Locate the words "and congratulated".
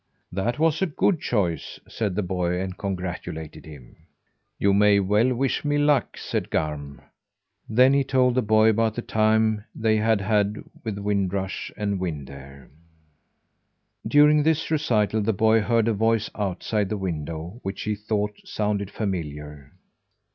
2.59-3.67